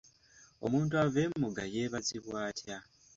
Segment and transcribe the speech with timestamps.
[0.65, 2.77] Omuntu ava emugga yeebazibwa atya?